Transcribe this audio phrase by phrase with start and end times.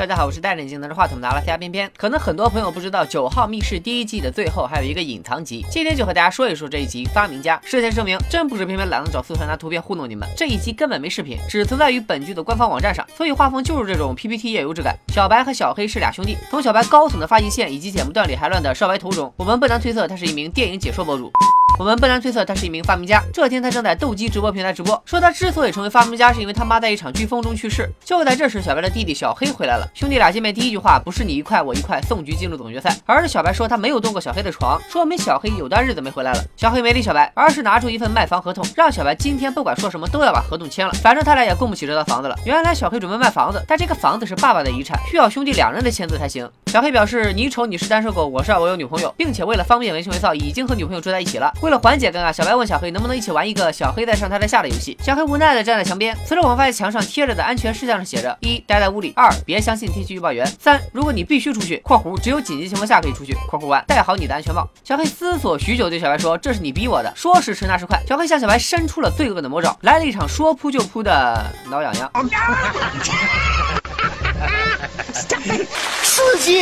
[0.00, 1.90] 大家好，我是戴眼镜拿着话筒的阿拉斯加偏偏。
[1.94, 7.60] 可能很多朋友不知道，《九号密室》第一季的最后还有一个隐藏集，今天就和大家说一说这一集发明家。
[7.62, 14.96] 事先声明，真不是偏偏懒得找素材拿图片糊弄你们，这一集根本没视频，只存在于本剧的官方网站上，所以画风就是这种 PPT 页游质感。
[15.08, 21.30] 小白和小黑是俩兄弟，从小白高耸的发际线以及剪不断理还乱的少白头中，我们不难推测他是一名电影解说博主。
[21.80, 23.22] 我们不难推测，他是一名发明家。
[23.32, 27.90] 这天，他正在斗鸡直播平台直播，说他之所以成为发明家，是因为他妈在一场飓风中去世。
[28.04, 29.88] 就在这时，小白的弟弟小黑回来了。
[29.94, 36.44] 兄弟俩见面第一句话不是你一块我一块送局进入总决赛，而是小白说他没有动过小黑的床，说明小黑有段日子没回来了。
[36.54, 42.36] 小黑没理小白，而是拿出一份卖房合同，让小白今天不管说什么都要把合同签了，反正他俩也供不起这套房子了。
[42.44, 46.46] 原来小黑准备卖房子，但这个房子是爸爸的遗产，需要兄弟两人的签字才行。
[46.66, 51.50] 小黑表示你丑你是单身狗，我是我有女朋友，并且为了方便为情为臊，已经和女朋友住在一起了。
[51.70, 52.52] 为了缓解尴尬，小白。
[52.52, 54.98] 问小黑能不能一起玩一个小黑在上，他在下的游戏。
[55.00, 56.18] 小黑无奈的站在墙边。
[56.26, 64.68] 此时我们发现墙上贴着的安全事项上写着：一、待在屋里；二、别相信天气预报员；三、如果你必须出去（括弧只有紧急情况下可以出去）（括弧完），戴好你的安全帽。
[64.82, 72.10] 小黑思索许久，对小白说：“这是你逼我的。”说时迟，那时快，小黑向小白伸出了罪恶的魔爪，来了一场说扑就扑的挠痒痒。
[75.02, 76.60] 刺激！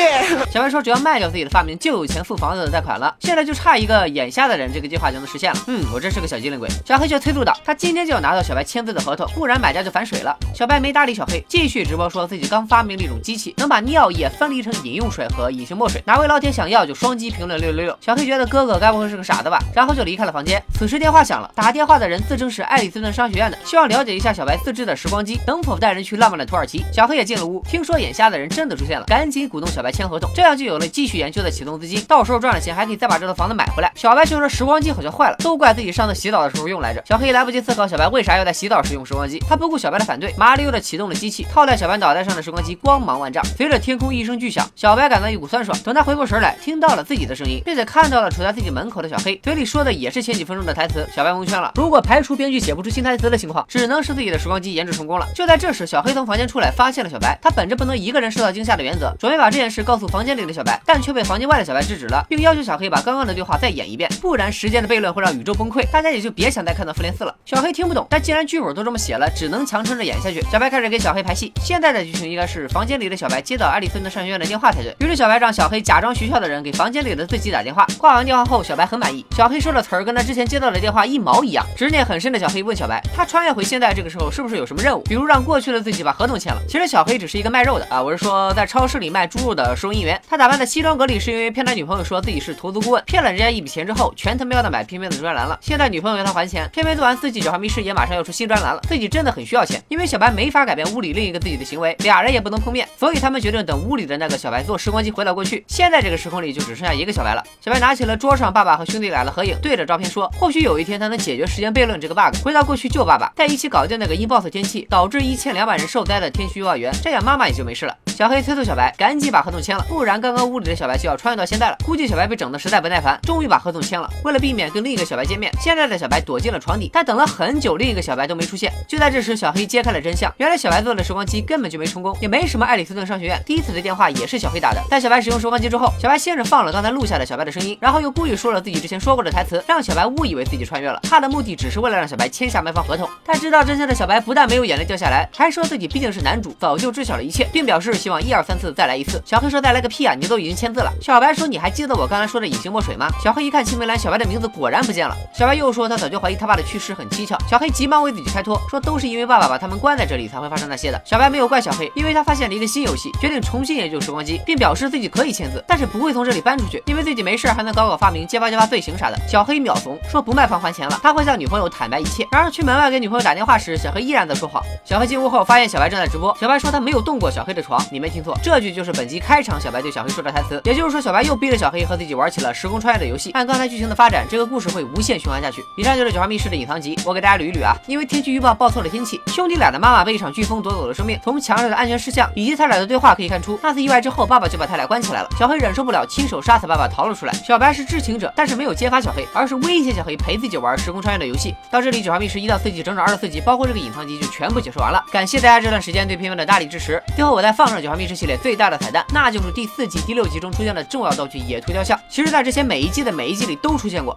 [0.51, 3.15] 小白说，只要卖掉自己的发明，就有钱付房子的贷款了。
[3.21, 5.61] 现在就差一个眼瞎的人，这个计划就能实现了。
[5.67, 6.69] 嗯，我真是个小机灵鬼。
[6.85, 10.37] 小黑却催促道，他今天就要拿到小白签字的合同，不然买家就反水了。
[10.55, 16.03] 小白没搭理小黑，继续直播说自己刚发明了一种机器，能把尿液分离成饮用水和隐形墨水。
[16.07, 17.99] 哪位老铁想要就双击评论六六六。
[18.01, 20.63] 小黑觉得哥哥该不会是个傻子吧，然后就离开了房间。
[20.75, 26.85] 此时电话响了，打电话的人自称是爱丽斯顿商学院的，希望了解一下小白自制的时光机能否带人去浪漫的土耳其。
[26.93, 32.01] 小黑也进了屋，听说眼瞎的人真的出现了，赶紧鼓动小白签合同，这样就有了继续研究的启动资金。
[32.03, 33.91] 到时候赚了钱，还可以再把这套房子买回来。
[33.95, 37.03] 小白却说时光机好像坏了，都怪自己上次洗澡的时候用来着。
[37.07, 43.45] 小黑来不及思考小白为啥要在洗澡时用时光机，他不顾小白的反对，麻溜的启动了机器，套在小白脑袋上的时光机光芒万丈。
[43.57, 45.77] 随着天空一声巨响，小白感到一股酸爽。
[45.85, 51.07] 等他回过神来，听到了自己的声音，并且看到了处在自己门口的小黑，嘴里说的也是前几分钟的台词。
[51.15, 51.73] 小白蒙圈了。
[51.77, 55.27] 如果排除编剧写不出新台词的情况，只能是自己的时光机研制成功了。
[55.35, 57.39] 就在这时，小黑从房间出来，发现了小白。
[57.43, 67.35] 他本着不能一个个人受到惊吓的原则，准备把这件事告诉房间里的小白，但却被房间外的小白制止了，并要求小黑把刚刚的对话再演一遍，不然时间的悖论会让宇宙崩溃，大家也就别想再看到复联四了。
[67.45, 70.43] 小黑听不懂，但既然剧本都这么写了，只能强撑着演下去。
[70.51, 74.95] 小白开始给小黑排戏，现在的剧情应该是房间里的小白接到爱丽森的商学院的电话才对。
[74.99, 77.87] 于是小白让小黑假装学校的人给房间里的自己打电话。
[77.99, 81.65] 挂完电话后，小白很满意，小黑说的词儿跟他之前接到的电话一毛一样。
[81.77, 86.61] 执念很深的小黑问小白，他穿越回现在这个时候是不是有什么任务，比如让过去的自己把合同签了？
[86.69, 90.21] 其实小黑只是一个卖肉的啊，我是说在超市里卖猪肉的收银员。
[90.29, 95.59] 他打扮的西装革履是因为骗他女朋友说自己是投资顾问，骗了人家一笔钱之后，全他喵的买偏偏的专栏了。
[95.61, 105.65] 现在女朋友要他还钱，偏偏做完四季九号密室也马上要出新专栏了，自己真的很需要钱，因为小白没法改变屋里另一个自己的行为，俩人也不能碰面，所以他们决定等屋里的那个小白坐时光机回到过去。
[105.67, 107.43] 现在这个时空里就只剩下一个小白了。
[107.61, 121.77] 小白拿起了桌上爸爸和兄弟俩的合影，对着照片说：“或许有一天他能解决时间悖论这个 bug，回到过去救爸爸，再一起搞定那个因 boss 天气导致一千两百人受灾的天气预报员，这样妈妈也就没事了。”小黑催促小白赶紧把合同签了，不然刚刚屋里的小白就要穿越到现在了。
[121.85, 124.11] 估计小白被整的实在不耐烦，终于把合同签了。
[124.25, 126.91] 为了避免跟另一个小白见面，现在的小白躲进了床底。
[126.93, 128.73] 但等了很久，另一个小白都没出现。
[128.89, 133.41] 就在这时，小黑揭开了真相，原来小白做的时光机根本就没成功，也没什么爱丽斯顿商学院。
[133.47, 134.83] 第一次的电话也是小黑打的。
[134.91, 140.99] 在小白使用时光机之后，小白先是放了刚才录下的小白的声音，然后又故意说了自己之前说过的台词，让小白误以为自己穿越了。
[141.05, 143.09] 他的目的只是为了让小白签下卖房合同。
[143.25, 148.89] 但知道真相的小白不但没有眼泪掉下来，还说自己毕竟是男主，早就知晓了一切，并表表示希望一二三次再。
[148.89, 150.15] 来一次，小黑说再来个屁啊！
[150.19, 150.91] 你都已经签字了。
[150.99, 153.07] 小白说你还记得我刚才说的隐形墨水吗？
[153.23, 155.15] 小黑一看青梅兰，小白的名字果然不见了。
[155.33, 157.39] 小白又说他早就怀疑他爸的去世很蹊跷。
[157.47, 160.99] 小黑急忙为自己开脱，说都是因为爸爸把他们关在这里才会发生那些的。
[161.05, 169.19] 小白没有怪小黑，因为他发现了一个新游戏，决定重新研究时光机，并表示自己可以签字，但是不会从这里搬出去，因为自己没事还能搞搞发明，揭发揭发罪行啥的。
[169.29, 172.27] 小黑秒怂，说不卖房还钱了，他会向女朋友坦白一切。
[172.33, 174.63] 然而去门外给女朋友打电话时，小黑依然在说谎。
[174.87, 179.61] 小黑进屋后发现小白正在直播，小白说他没有动过小黑的床，你没听错，这句就是本集开场。
[179.61, 183.31] 小白对小黑说的台词，也就是说，小白又逼着小黑和自己玩起了时空穿越的游戏。
[183.33, 185.63] 按刚才剧情的发展，这个故事会无限循环下去。
[185.77, 187.77] 以上就是九号密室的隐藏集，我给大家捋一捋啊。
[187.87, 191.21] 因为天气预报报错了天气，兄弟俩的妈妈被一场飓风夺走了生命。
[191.23, 195.29] 从墙上的安全事项以及他俩的对话可以看出，那次意外之后，爸爸就把他俩关起来了。
[195.39, 197.33] 小黑忍受不了，亲手杀死爸爸，逃了出来。
[197.33, 201.55] 小白是知情者，但是没有揭发小黑，而是威胁小黑陪自己玩时空穿越的游戏。
[201.71, 205.05] 到这里，九号密室一到四集整整二十四集，包括这个隐藏集就全部解说完了。
[205.11, 207.03] 感谢大家这段时间对片片的大力支持。
[207.17, 210.25] 最后，我再放上九号密室系列最大的彩蛋，那就是第四季第六。
[210.29, 214.17] 集中出现的重要道具野兔雕像，其实在之前每一季的每一集里都出现过。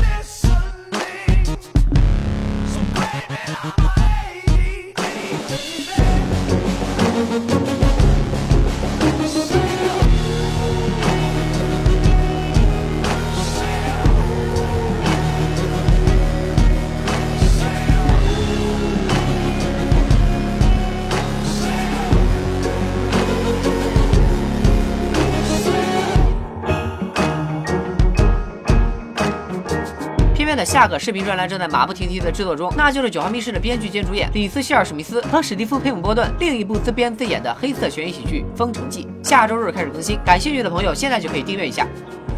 [30.63, 40.17] 下个视频专栏正在马不停蹄的制作中，那就是《九号密室》的编剧兼主演李斯希尔史密斯和史蒂夫佩姆波顿另一部自编自演的黑色悬疑喜剧《封城记》，下周日开始更新。
[40.25, 41.87] 感兴趣的朋友现在就可以订阅一下。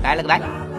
[0.01, 0.72] 拜了个拜。